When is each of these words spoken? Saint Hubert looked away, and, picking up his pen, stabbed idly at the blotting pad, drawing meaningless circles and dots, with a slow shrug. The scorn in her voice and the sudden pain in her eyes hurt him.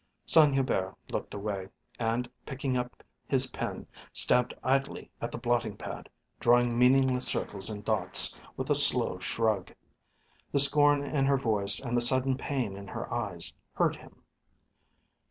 Saint 0.25 0.55
Hubert 0.55 0.95
looked 1.11 1.35
away, 1.35 1.67
and, 1.99 2.27
picking 2.43 2.75
up 2.75 3.03
his 3.27 3.45
pen, 3.51 3.85
stabbed 4.11 4.51
idly 4.63 5.11
at 5.21 5.31
the 5.31 5.37
blotting 5.37 5.77
pad, 5.77 6.09
drawing 6.39 6.75
meaningless 6.75 7.27
circles 7.27 7.69
and 7.69 7.85
dots, 7.85 8.35
with 8.57 8.71
a 8.71 8.75
slow 8.75 9.19
shrug. 9.19 9.71
The 10.51 10.57
scorn 10.57 11.03
in 11.03 11.27
her 11.27 11.37
voice 11.37 11.79
and 11.79 11.95
the 11.95 12.01
sudden 12.01 12.35
pain 12.35 12.75
in 12.75 12.87
her 12.87 13.13
eyes 13.13 13.53
hurt 13.75 13.95
him. 13.97 14.23